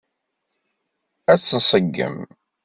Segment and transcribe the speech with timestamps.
[1.31, 2.17] Ad t-nṣeggem.